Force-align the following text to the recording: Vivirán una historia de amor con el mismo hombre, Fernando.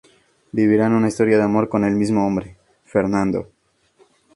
Vivirán 0.51 0.93
una 0.93 1.09
historia 1.09 1.37
de 1.37 1.43
amor 1.43 1.69
con 1.69 1.83
el 1.85 1.93
mismo 1.95 2.25
hombre, 2.25 2.57
Fernando. 2.85 3.51